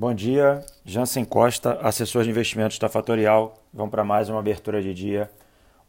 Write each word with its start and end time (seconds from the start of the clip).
Bom 0.00 0.14
dia, 0.14 0.64
Jansen 0.82 1.26
Costa, 1.26 1.74
assessor 1.82 2.24
de 2.24 2.30
investimentos 2.30 2.78
da 2.78 2.88
Fatorial. 2.88 3.62
Vamos 3.70 3.90
para 3.90 4.02
mais 4.02 4.30
uma 4.30 4.38
abertura 4.38 4.80
de 4.80 4.94
dia. 4.94 5.30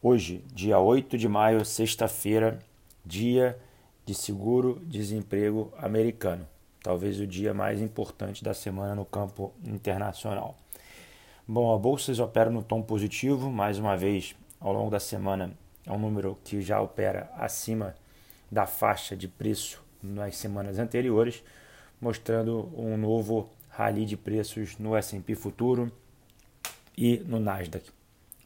Hoje, 0.03 0.43
dia 0.53 0.77
8 0.77 1.17
de 1.17 1.29
maio, 1.29 1.63
sexta-feira, 1.63 2.59
dia 3.05 3.57
de 4.05 4.13
seguro-desemprego 4.13 5.71
americano. 5.77 6.45
Talvez 6.83 7.21
o 7.21 7.25
dia 7.25 7.53
mais 7.53 7.79
importante 7.79 8.43
da 8.43 8.53
semana 8.53 8.93
no 8.93 9.05
campo 9.05 9.53
internacional. 9.63 10.57
Bom, 11.47 11.73
a 11.73 11.77
bolsas 11.77 12.19
opera 12.19 12.49
no 12.49 12.61
tom 12.61 12.81
positivo, 12.81 13.49
mais 13.49 13.79
uma 13.79 13.95
vez, 13.95 14.35
ao 14.59 14.73
longo 14.73 14.91
da 14.91 14.99
semana, 14.99 15.53
é 15.85 15.91
um 15.93 15.97
número 15.97 16.37
que 16.43 16.59
já 16.59 16.81
opera 16.81 17.31
acima 17.37 17.95
da 18.51 18.65
faixa 18.65 19.15
de 19.15 19.29
preço 19.29 19.81
nas 20.03 20.35
semanas 20.35 20.79
anteriores, 20.79 21.41
mostrando 22.01 22.69
um 22.75 22.97
novo 22.97 23.49
rally 23.71 24.05
de 24.05 24.15
preços 24.15 24.77
no 24.77 24.95
S&P 24.95 25.35
futuro 25.35 25.91
e 26.97 27.17
no 27.19 27.39
Nasdaq. 27.39 27.89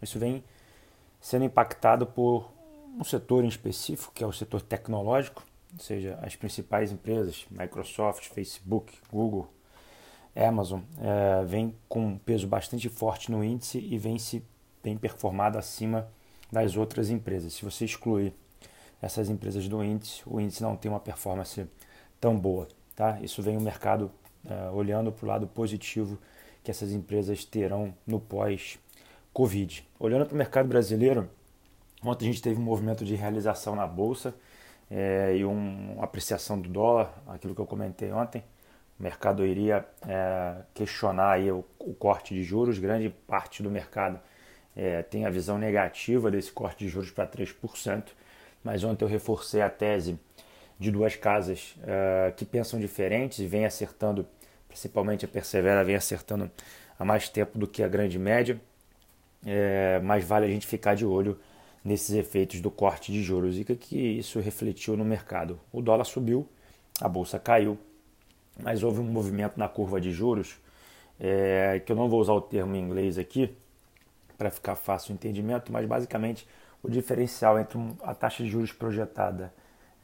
Isso 0.02 0.18
vem 0.20 0.44
sendo 1.20 1.46
impactado 1.46 2.06
por 2.06 2.52
um 2.98 3.04
setor 3.04 3.44
em 3.44 3.48
específico, 3.48 4.14
que 4.14 4.24
é 4.24 4.28
o 4.28 4.32
setor 4.32 4.62
tecnológico, 4.62 5.44
ou 5.74 5.80
seja, 5.80 6.18
as 6.22 6.36
principais 6.36 6.92
empresas, 6.92 7.46
Microsoft, 7.50 8.28
Facebook, 8.30 8.94
Google, 9.12 9.52
Amazon, 10.36 10.82
é, 11.00 11.44
vem 11.46 11.76
com 11.90 12.06
um 12.06 12.18
peso 12.18 12.48
bastante 12.48 12.88
forte 12.90 13.32
no 13.32 13.44
índice 13.44 13.80
e 13.80 13.98
vem 13.98 14.18
se 14.20 14.44
bem 14.84 14.98
performado 14.98 15.58
acima 15.58 16.08
das 16.52 16.78
outras 16.78 17.10
empresas. 17.10 17.54
Se 17.54 17.66
você 17.66 17.86
excluir 17.86 18.34
essas 19.02 19.30
empresas 19.30 19.68
do 19.68 19.84
índice, 19.84 20.22
o 20.26 20.40
índice 20.40 20.62
não 20.62 20.76
tem 20.76 20.90
uma 20.90 21.00
performance 21.00 21.66
tão 22.20 22.38
boa. 22.38 22.68
Tá? 22.96 23.20
Isso 23.22 23.42
vem 23.42 23.58
o 23.58 23.62
mercado 23.62 24.12
uh, 24.46 24.74
olhando 24.74 25.12
para 25.12 25.26
o 25.26 25.28
lado 25.28 25.48
positivo 25.48 26.18
que 26.64 26.72
essas 26.72 26.92
empresas 26.92 27.46
terão 27.46 27.94
no 28.06 28.20
pós-Covid. 28.20 29.88
Olhando 30.00 30.26
para 30.26 30.34
o 30.34 30.38
mercado 30.38 30.68
brasileiro, 30.68 31.30
ontem 32.04 32.26
a 32.26 32.32
gente 32.32 32.42
teve 32.42 32.60
um 32.60 32.64
movimento 32.64 33.06
de 33.06 33.16
realização 33.16 33.76
na 33.76 33.86
Bolsa 33.86 34.34
é, 34.90 35.36
e 35.38 35.46
um, 35.46 35.94
uma 35.94 36.04
apreciação 36.04 36.60
do 36.60 36.68
dólar, 36.68 37.14
aquilo 37.28 37.54
que 37.54 37.62
eu 37.62 37.66
comentei 37.66 38.12
ontem. 38.12 38.44
O 39.00 39.04
mercado 39.04 39.46
iria 39.46 39.86
é, 40.08 40.56
questionar 40.74 41.34
aí 41.34 41.52
o, 41.52 41.64
o, 41.80 41.94
corte 41.94 42.34
de 42.34 42.44
juros, 42.44 42.80
grande 42.80 43.10
parte 43.10 43.62
do 43.62 43.70
mercado 43.70 44.20
é, 44.76 45.02
tem 45.04 45.26
a 45.26 45.30
visão 45.30 45.58
negativa 45.58 46.32
desse 46.32 46.52
corte 46.52 46.86
de 46.86 46.90
juros 46.90 47.12
para 47.12 47.28
3%, 47.28 48.06
mas 48.64 48.84
ontem 48.84 49.06
eu 49.06 49.10
reforcei 49.10 49.62
a 49.62 49.70
tese 49.70 50.20
de 50.80 50.92
duas 50.92 51.16
casas 51.16 51.76
uh, 51.80 52.34
que 52.36 52.46
pensam 52.46 52.80
diferentes 52.80 53.40
e 53.40 53.48
vem 53.48 53.66
acertando, 53.66 54.28
principalmente 54.68 55.26
a 55.26 55.28
Persevera 55.28 55.84
vem 55.84 55.96
acertando 55.96 56.52
há 57.00 57.06
mais 57.06 57.30
tempo 57.30 57.58
do 57.58 57.68
que 57.68 57.82
a 57.82 57.88
grande 57.88 58.20
média, 58.20 58.60
é, 59.46 60.00
mas 60.04 60.24
vale 60.24 60.46
a 60.46 60.50
gente 60.50 60.66
ficar 60.66 60.96
de 60.96 61.06
olho 61.06 61.40
nesses 61.84 62.16
efeitos 62.16 62.60
do 62.62 62.72
corte 62.72 63.12
de 63.12 63.22
juros 63.22 63.60
e 63.60 63.64
que, 63.64 63.76
que 63.76 63.98
isso 63.98 64.40
refletiu 64.40 64.98
no 64.98 65.06
mercado. 65.06 65.60
O 65.72 65.82
dólar 65.82 66.06
subiu, 66.06 66.48
a 67.00 67.08
bolsa 67.08 67.38
caiu, 67.38 67.78
mas 68.62 68.82
houve 68.82 69.00
um 69.00 69.04
movimento 69.04 69.58
na 69.58 69.70
curva 69.70 70.02
de 70.02 70.12
juros, 70.12 70.58
é, 71.20 71.82
que 71.86 71.92
eu 71.92 71.96
não 71.96 72.10
vou 72.10 72.20
usar 72.20 72.34
o 72.34 72.42
termo 72.42 72.76
em 72.76 72.80
inglês 72.80 73.18
aqui, 73.18 73.56
para 74.38 74.50
ficar 74.50 74.76
fácil 74.76 75.12
o 75.12 75.16
entendimento, 75.16 75.72
mas 75.72 75.86
basicamente 75.86 76.48
o 76.82 76.90
diferencial 76.90 77.60
entre 77.60 77.80
a 78.02 78.14
taxa 78.14 78.44
de 78.44 78.50
juros 78.50 78.72
projetada 78.72 79.54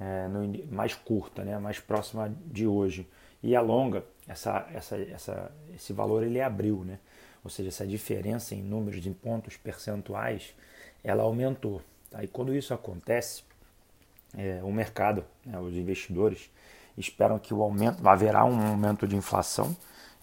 é, 0.02 0.28
no, 0.28 0.74
mais 0.74 0.96
curta, 0.96 1.44
né, 1.44 1.60
mais 1.60 1.80
próxima 1.80 2.34
de 2.48 2.66
hoje, 2.66 3.08
e 3.44 3.56
a 3.56 3.62
longa, 3.62 4.04
essa, 4.28 4.68
essa, 4.74 4.98
essa, 4.98 5.52
esse 5.76 5.94
valor 5.94 6.24
ele 6.24 6.42
abriu, 6.42 6.84
né? 6.84 6.98
ou 7.44 7.50
seja, 7.50 7.70
essa 7.70 7.86
diferença 7.86 8.56
em 8.56 8.62
números 8.62 9.02
de 9.02 9.10
pontos 9.12 9.58
percentuais, 9.58 10.56
ela 11.04 11.24
aumentou. 11.24 11.82
Tá? 12.10 12.24
E 12.24 12.28
quando 12.28 12.54
isso 12.54 12.74
acontece, 12.74 13.44
é, 14.36 14.62
o 14.64 14.72
mercado, 14.72 15.24
né, 15.46 15.60
os 15.60 15.76
investidores, 15.76 16.52
esperam 16.98 17.40
que 17.40 17.54
o 17.54 17.62
aumento, 17.62 18.08
haverá 18.08 18.44
um 18.46 18.60
aumento 18.70 19.08
de 19.08 19.16
inflação, 19.16 19.76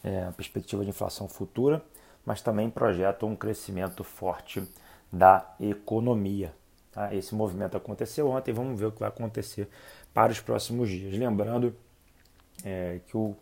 é, 0.02 0.24
a 0.24 0.32
perspectiva 0.32 0.84
de 0.84 0.90
inflação 0.90 1.28
futura, 1.28 1.82
mas 2.24 2.40
também 2.40 2.70
projetam 2.70 3.30
um 3.30 3.36
crescimento 3.36 4.04
forte 4.04 4.62
da 5.12 5.54
economia. 5.58 6.52
Tá? 6.98 7.14
Esse 7.14 7.32
movimento 7.32 7.76
aconteceu 7.76 8.28
ontem, 8.28 8.52
vamos 8.52 8.76
ver 8.76 8.86
o 8.86 8.90
que 8.90 8.98
vai 8.98 9.08
acontecer 9.08 9.68
para 10.12 10.32
os 10.32 10.40
próximos 10.40 10.90
dias. 10.90 11.16
Lembrando 11.16 11.72
é, 12.64 12.98
que 13.06 13.16
o 13.16 13.36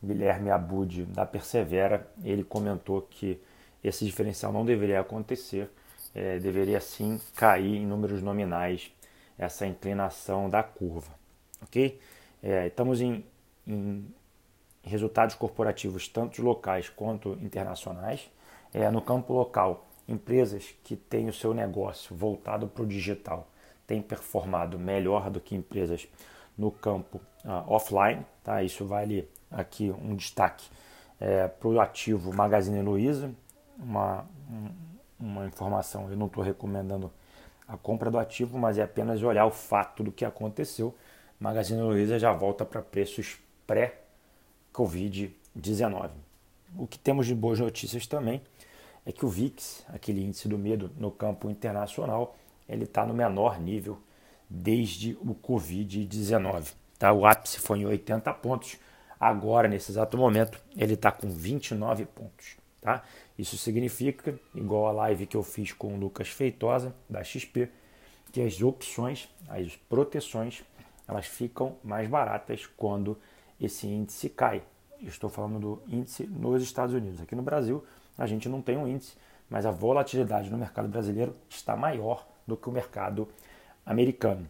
Guilherme 0.00 0.50
Abud 0.52 1.04
da 1.06 1.26
Persevera, 1.26 2.06
ele 2.22 2.44
comentou 2.44 3.02
que 3.02 3.42
esse 3.82 4.04
diferencial 4.04 4.52
não 4.52 4.64
deveria 4.64 5.00
acontecer, 5.00 5.68
é, 6.14 6.38
deveria 6.38 6.80
sim 6.80 7.20
cair 7.34 7.74
em 7.78 7.84
números 7.84 8.22
nominais 8.22 8.92
essa 9.36 9.66
inclinação 9.66 10.48
da 10.48 10.62
curva, 10.62 11.10
ok? 11.60 11.98
É, 12.40 12.68
estamos 12.68 13.00
em, 13.00 13.24
em, 13.66 14.06
resultados 14.84 15.34
corporativos 15.34 16.06
tanto 16.06 16.40
locais 16.40 16.88
quanto 16.88 17.36
internacionais. 17.42 18.30
É, 18.72 18.88
no 18.92 19.02
campo 19.02 19.32
local, 19.32 19.88
empresas 20.06 20.74
que 20.82 20.96
têm 20.96 21.28
o 21.28 21.32
seu 21.32 21.54
negócio 21.54 22.14
voltado 22.14 22.66
para 22.66 22.82
o 22.82 22.86
digital 22.86 23.48
têm 23.86 24.00
performado 24.00 24.78
melhor 24.78 25.30
do 25.30 25.40
que 25.40 25.54
empresas 25.54 26.08
no 26.56 26.70
campo 26.70 27.20
uh, 27.44 27.64
offline. 27.66 28.24
Tá? 28.42 28.62
Isso 28.62 28.86
vale 28.86 29.28
aqui 29.50 29.90
um 29.90 30.14
destaque 30.14 30.68
é, 31.20 31.48
para 31.48 31.68
o 31.68 31.80
ativo 31.80 32.34
Magazine 32.34 32.80
Luiza. 32.82 33.30
Uma, 33.78 34.26
um, 34.50 34.70
uma 35.18 35.46
informação, 35.46 36.10
eu 36.10 36.16
não 36.16 36.26
estou 36.26 36.42
recomendando 36.42 37.12
a 37.66 37.76
compra 37.76 38.10
do 38.10 38.18
ativo, 38.18 38.58
mas 38.58 38.78
é 38.78 38.82
apenas 38.82 39.22
olhar 39.22 39.46
o 39.46 39.50
fato 39.50 40.02
do 40.02 40.12
que 40.12 40.24
aconteceu. 40.24 40.94
Magazine 41.38 41.80
Luiza 41.80 42.18
já 42.18 42.32
volta 42.32 42.64
para 42.64 42.82
preços 42.82 43.38
pré-Covid-19. 43.66 46.10
O 46.76 46.86
que 46.86 46.98
temos 46.98 47.26
de 47.26 47.34
boas 47.34 47.60
notícias 47.60 48.06
também 48.06 48.42
é 49.04 49.12
que 49.12 49.24
o 49.24 49.28
VIX, 49.28 49.84
aquele 49.88 50.22
índice 50.22 50.48
do 50.48 50.58
medo 50.58 50.90
no 50.96 51.10
campo 51.10 51.50
internacional, 51.50 52.36
ele 52.68 52.84
está 52.84 53.04
no 53.04 53.12
menor 53.12 53.60
nível 53.60 53.98
desde 54.48 55.14
o 55.20 55.34
Covid-19. 55.34 56.74
Tá? 56.98 57.12
O 57.12 57.26
ápice 57.26 57.58
foi 57.58 57.80
em 57.80 57.86
80 57.86 58.32
pontos, 58.34 58.78
agora, 59.18 59.66
nesse 59.66 59.90
exato 59.90 60.16
momento, 60.16 60.60
ele 60.76 60.94
está 60.94 61.10
com 61.10 61.28
29 61.28 62.06
pontos. 62.06 62.56
Tá? 62.80 63.02
Isso 63.38 63.56
significa, 63.56 64.38
igual 64.54 64.86
a 64.86 64.92
live 64.92 65.26
que 65.26 65.36
eu 65.36 65.42
fiz 65.42 65.72
com 65.72 65.94
o 65.94 65.98
Lucas 65.98 66.28
Feitosa, 66.28 66.94
da 67.08 67.24
XP, 67.24 67.68
que 68.30 68.40
as 68.40 68.62
opções, 68.62 69.28
as 69.48 69.76
proteções, 69.88 70.62
elas 71.06 71.26
ficam 71.26 71.76
mais 71.82 72.08
baratas 72.08 72.66
quando 72.76 73.18
esse 73.60 73.86
índice 73.86 74.28
cai. 74.28 74.62
estou 75.00 75.28
falando 75.28 75.58
do 75.60 75.82
índice 75.88 76.26
nos 76.26 76.62
Estados 76.62 76.94
Unidos. 76.94 77.20
Aqui 77.20 77.34
no 77.34 77.42
Brasil, 77.42 77.84
a 78.16 78.26
gente 78.26 78.48
não 78.48 78.60
tem 78.60 78.76
um 78.76 78.86
índice, 78.86 79.14
mas 79.48 79.66
a 79.66 79.70
volatilidade 79.70 80.50
no 80.50 80.58
mercado 80.58 80.88
brasileiro 80.88 81.34
está 81.48 81.76
maior 81.76 82.26
do 82.46 82.56
que 82.56 82.68
o 82.68 82.72
mercado 82.72 83.28
americano. 83.84 84.48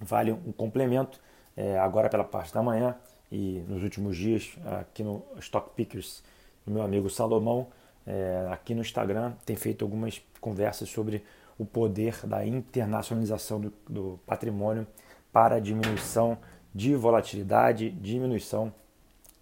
Vale 0.00 0.32
um 0.32 0.52
complemento, 0.52 1.20
é, 1.56 1.78
agora 1.78 2.08
pela 2.08 2.24
parte 2.24 2.52
da 2.52 2.62
manhã 2.62 2.94
e 3.30 3.64
nos 3.66 3.82
últimos 3.82 4.16
dias 4.16 4.56
aqui 4.80 5.02
no 5.02 5.22
Stock 5.38 5.70
Pickers, 5.74 6.22
o 6.66 6.70
meu 6.70 6.82
amigo 6.82 7.08
Salomão, 7.08 7.68
é, 8.06 8.48
aqui 8.50 8.74
no 8.74 8.82
Instagram, 8.82 9.32
tem 9.44 9.56
feito 9.56 9.84
algumas 9.84 10.20
conversas 10.40 10.88
sobre 10.88 11.24
o 11.58 11.64
poder 11.64 12.26
da 12.26 12.46
internacionalização 12.46 13.60
do, 13.60 13.72
do 13.88 14.20
patrimônio 14.26 14.86
para 15.32 15.58
diminuição 15.58 16.38
de 16.74 16.94
volatilidade, 16.94 17.90
diminuição 17.90 18.72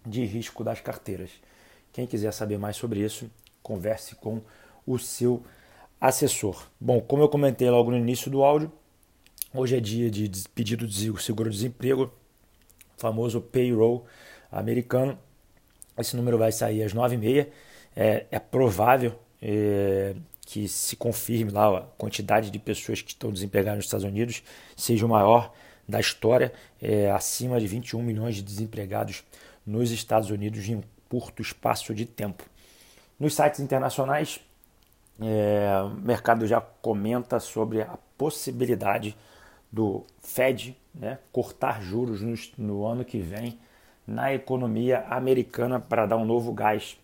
de 0.05 0.23
risco 0.23 0.63
das 0.63 0.79
carteiras. 0.79 1.31
Quem 1.91 2.07
quiser 2.07 2.31
saber 2.31 2.57
mais 2.57 2.75
sobre 2.75 3.01
isso, 3.01 3.29
converse 3.65 4.15
com 4.15 4.41
o 4.85 4.99
seu 4.99 5.43
assessor. 5.99 6.67
Bom, 6.79 7.01
como 7.01 7.23
eu 7.23 7.29
comentei 7.29 7.67
logo 7.67 7.89
no 7.89 7.97
início 7.97 8.29
do 8.29 8.43
áudio, 8.43 8.71
hoje 9.51 9.75
é 9.75 9.79
dia 9.79 10.11
de 10.11 10.29
pedido 10.49 10.87
de 10.87 11.11
seguro-desemprego, 11.19 12.11
famoso 12.95 13.41
payroll 13.41 14.05
americano. 14.51 15.17
Esse 15.97 16.15
número 16.15 16.37
vai 16.37 16.51
sair 16.51 16.83
às 16.83 16.93
9h30. 16.93 17.47
É, 17.95 18.25
é 18.29 18.39
provável 18.39 19.17
é, 19.41 20.15
que 20.45 20.67
se 20.67 20.95
confirme 20.95 21.51
lá 21.51 21.79
a 21.79 21.81
quantidade 21.97 22.51
de 22.51 22.59
pessoas 22.59 23.01
que 23.01 23.11
estão 23.11 23.31
desempregadas 23.31 23.77
nos 23.77 23.85
Estados 23.85 24.05
Unidos 24.05 24.43
seja 24.75 25.05
o 25.05 25.09
maior 25.09 25.51
da 25.87 25.99
história, 25.99 26.53
é, 26.81 27.09
acima 27.09 27.59
de 27.59 27.65
21 27.65 28.01
milhões 28.03 28.35
de 28.35 28.43
desempregados 28.43 29.23
nos 29.65 29.91
Estados 29.91 30.29
Unidos 30.29 30.67
em 30.67 30.75
um 30.75 30.83
curto 31.09 31.41
espaço 31.41 31.93
de 31.95 32.05
tempo. 32.05 32.43
Nos 33.19 33.33
sites 33.33 33.59
internacionais, 33.59 34.41
é, 35.21 35.81
o 35.83 35.89
mercado 36.01 36.45
já 36.45 36.59
comenta 36.59 37.39
sobre 37.39 37.81
a 37.81 37.97
possibilidade 38.17 39.15
do 39.71 40.03
Fed 40.19 40.77
né, 40.93 41.19
cortar 41.31 41.81
juros 41.81 42.21
no, 42.21 42.35
no, 42.57 42.85
ano 42.85 43.05
que 43.05 43.19
vem 43.19 43.57
na 44.05 44.33
economia 44.33 45.05
americana 45.09 45.79
para 45.79 46.05
dar 46.05 46.17
um 46.17 46.25
novo 46.25 46.51
gás 46.53 46.97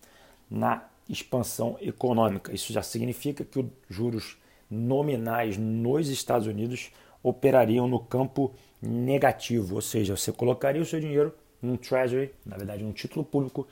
na 0.49 0.83
expansão 1.07 1.77
econômica. 1.81 2.53
Isso 2.53 2.71
já 2.73 2.81
significa 2.81 3.43
que 3.43 3.59
os 3.59 3.65
juros 3.89 4.37
nominais 4.69 5.57
nos 5.57 6.09
Estados 6.09 6.47
Unidos 6.47 6.91
operariam 7.23 7.87
no 7.87 7.99
campo 7.99 8.53
negativo, 8.81 9.75
ou 9.75 9.81
seja, 9.81 10.15
você 10.15 10.31
colocaria 10.31 10.81
o 10.81 10.85
seu 10.85 10.99
dinheiro 10.99 11.33
num 11.61 11.77
treasury, 11.77 12.33
na 12.45 12.57
verdade, 12.57 12.83
num 12.83 12.91
título 12.91 13.23
público 13.23 13.67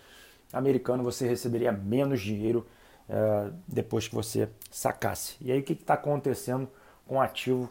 americano, 0.52 1.04
você 1.04 1.28
receberia 1.28 1.72
menos 1.72 2.22
dinheiro 2.22 2.66
uh, 3.10 3.54
depois 3.68 4.08
que 4.08 4.16
você 4.16 4.50
sacasse. 4.72 5.36
E 5.42 5.52
aí 5.52 5.60
o 5.60 5.64
que 5.64 5.74
está 5.74 5.94
acontecendo 5.94 6.70
com 7.06 7.16
o 7.16 7.22
ativo 7.22 7.70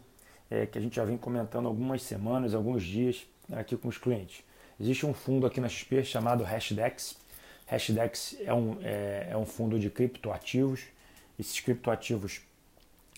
é, 0.50 0.66
que 0.66 0.78
a 0.78 0.80
gente 0.80 0.96
já 0.96 1.04
vem 1.04 1.16
comentando 1.16 1.66
algumas 1.66 2.02
semanas, 2.02 2.54
alguns 2.54 2.82
dias 2.82 3.26
aqui 3.52 3.76
com 3.76 3.88
os 3.88 3.98
clientes? 3.98 4.42
Existe 4.80 5.04
um 5.04 5.12
fundo 5.12 5.46
aqui 5.46 5.60
na 5.60 5.68
XP 5.68 6.04
chamado 6.04 6.44
Hashdex. 6.44 7.16
Hashdex 7.66 8.36
é 8.40 8.54
um, 8.54 8.78
é, 8.82 9.28
é 9.30 9.36
um 9.36 9.44
fundo 9.44 9.78
de 9.78 9.90
criptoativos. 9.90 10.84
Esses 11.38 11.60
criptoativos 11.60 12.40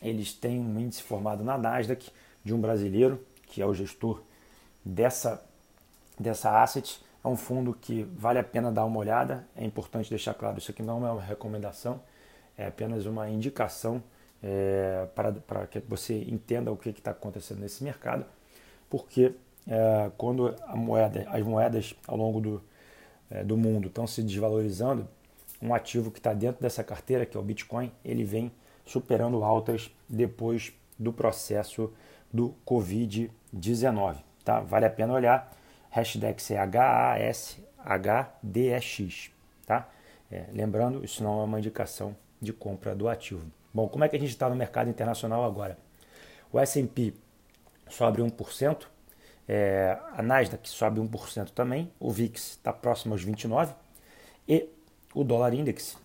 eles 0.02 0.32
têm 0.32 0.58
um 0.58 0.80
índice 0.80 1.02
formado 1.02 1.44
na 1.44 1.58
Nasdaq 1.58 2.10
de 2.42 2.54
um 2.54 2.60
brasileiro 2.60 3.24
que 3.46 3.60
é 3.60 3.66
o 3.66 3.74
gestor 3.74 4.22
dessa 4.84 5.44
dessa 6.18 6.62
asset. 6.62 7.00
É 7.22 7.28
um 7.28 7.36
fundo 7.36 7.74
que 7.74 8.02
vale 8.16 8.38
a 8.38 8.44
pena 8.44 8.72
dar 8.72 8.84
uma 8.84 8.98
olhada. 8.98 9.46
É 9.54 9.64
importante 9.64 10.08
deixar 10.08 10.34
claro, 10.34 10.58
isso 10.58 10.70
aqui 10.70 10.82
não 10.82 11.06
é 11.06 11.10
uma 11.10 11.22
recomendação, 11.22 12.00
é 12.56 12.66
apenas 12.66 13.06
uma 13.06 13.28
indicação 13.28 14.02
é, 14.42 15.06
para, 15.14 15.32
para 15.32 15.66
que 15.66 15.80
você 15.80 16.18
entenda 16.24 16.72
o 16.72 16.76
que 16.76 16.88
está 16.90 17.10
acontecendo 17.10 17.60
nesse 17.60 17.84
mercado, 17.84 18.24
porque 18.88 19.34
é, 19.68 20.10
quando 20.16 20.54
moeda, 20.74 21.26
as 21.30 21.42
moedas 21.42 21.94
ao 22.06 22.16
longo 22.16 22.40
do, 22.40 22.62
é, 23.30 23.44
do 23.44 23.56
mundo 23.56 23.88
estão 23.88 24.06
se 24.06 24.22
desvalorizando, 24.22 25.06
um 25.60 25.74
ativo 25.74 26.10
que 26.10 26.18
está 26.18 26.32
dentro 26.32 26.62
dessa 26.62 26.82
carteira, 26.82 27.26
que 27.26 27.36
é 27.36 27.40
o 27.40 27.42
Bitcoin, 27.42 27.92
ele 28.02 28.24
vem 28.24 28.50
superando 28.84 29.44
altas 29.44 29.90
depois 30.08 30.72
do 30.98 31.12
processo 31.12 31.92
do 32.32 32.54
Covid-19. 32.66 34.16
Tá? 34.44 34.60
Vale 34.60 34.86
a 34.86 34.90
pena 34.90 35.12
olhar. 35.12 35.54
Hashdex 35.90 36.50
é. 36.52 36.56
Tá? 39.66 39.88
É, 40.30 40.46
lembrando, 40.52 41.04
isso 41.04 41.22
não 41.22 41.40
é 41.40 41.44
uma 41.44 41.58
indicação 41.58 42.16
de 42.40 42.52
compra 42.52 42.94
do 42.94 43.08
ativo. 43.08 43.44
Bom, 43.72 43.88
como 43.88 44.04
é 44.04 44.08
que 44.08 44.16
a 44.16 44.18
gente 44.18 44.30
está 44.30 44.48
no 44.48 44.56
mercado 44.56 44.88
internacional 44.88 45.44
agora? 45.44 45.76
O 46.52 46.58
S&P 46.58 47.14
sobe 47.88 48.22
1%, 48.22 48.86
é, 49.48 49.98
a 50.12 50.22
Nasdaq 50.22 50.68
sobe 50.68 51.00
1% 51.00 51.50
também, 51.50 51.90
o 51.98 52.10
VIX 52.10 52.50
está 52.50 52.72
próximo 52.72 53.14
aos 53.14 53.22
29 53.22 53.74
e 54.48 54.68
o 55.14 55.24
dólar 55.24 55.54
index, 55.54 55.96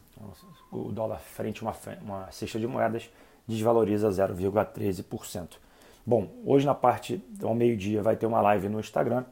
o 0.72 0.92
dólar 0.92 1.20
frente 1.20 1.64
a 1.64 1.68
uma, 1.68 1.76
uma 2.02 2.32
cesta 2.32 2.60
de 2.60 2.68
moedas, 2.68 3.10
desvaloriza 3.48 4.10
0,13%. 4.10 5.58
Bom, 6.06 6.32
hoje 6.46 6.66
na 6.66 6.76
parte 6.76 7.24
ao 7.42 7.56
meio-dia 7.56 8.02
vai 8.02 8.16
ter 8.16 8.26
uma 8.26 8.42
live 8.42 8.70
no 8.70 8.80
Instagram, 8.80 9.26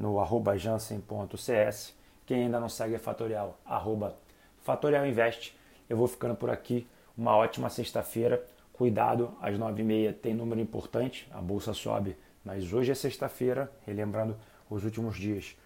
no 0.00 0.18
arroba 0.18 0.58
jansen.cs. 0.58 1.94
Quem 2.26 2.44
ainda 2.44 2.58
não 2.58 2.68
segue 2.68 2.96
a 2.96 2.98
Fatorial, 2.98 3.56
arroba 3.64 4.16
Fatorial 4.62 5.06
Invest. 5.06 5.56
Eu 5.88 5.96
vou 5.96 6.08
ficando 6.08 6.34
por 6.34 6.50
aqui. 6.50 6.88
Uma 7.16 7.36
ótima 7.36 7.70
sexta-feira. 7.70 8.44
Cuidado, 8.72 9.30
às 9.40 9.56
nove 9.56 9.82
e 9.82 9.84
meia 9.84 10.12
tem 10.12 10.34
número 10.34 10.60
importante. 10.60 11.28
A 11.30 11.40
bolsa 11.40 11.72
sobe 11.72 12.16
mas 12.44 12.72
hoje 12.72 12.90
é 12.90 12.94
sexta-feira, 12.94 13.70
relembrando 13.86 14.36
os 14.68 14.84
últimos 14.84 15.16
dias, 15.16 15.56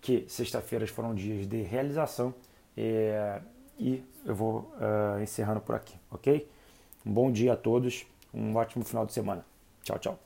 que 0.00 0.24
sexta-feiras 0.28 0.90
foram 0.90 1.14
dias 1.14 1.46
de 1.46 1.62
realização 1.62 2.34
é, 2.76 3.40
e 3.78 4.02
eu 4.24 4.34
vou 4.34 4.72
uh, 4.76 5.20
encerrando 5.22 5.60
por 5.60 5.74
aqui, 5.74 5.94
ok? 6.10 6.48
Um 7.04 7.12
bom 7.12 7.30
dia 7.30 7.52
a 7.52 7.56
todos, 7.56 8.06
um 8.32 8.54
ótimo 8.56 8.84
final 8.84 9.04
de 9.04 9.12
semana. 9.12 9.44
Tchau, 9.82 9.98
tchau. 9.98 10.25